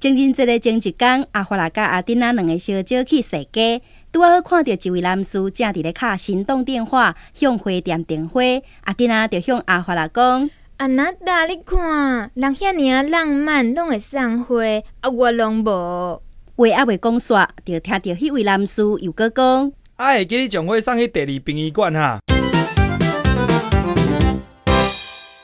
[0.00, 8.40] 前阵节的前一天，阿花来甲阿丁啊两个小姐去踅街，拄好看到一位男士正伫咧卡行动电话，向花店订花。
[8.84, 10.48] 阿丁啊就向阿花拉讲
[10.78, 14.56] ：“阿娜达，你看人遐尔浪漫，拢会送花，
[15.00, 16.22] 啊我拢无。”
[16.56, 22.18] 话阿未讲煞，就听到迄位男士又搁讲：“啊，会记你将花送去第二殡仪馆哈、”